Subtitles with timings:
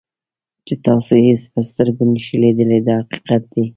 [0.67, 3.65] چې تاسو یې په سترګو نشئ لیدلی دا حقیقت دی.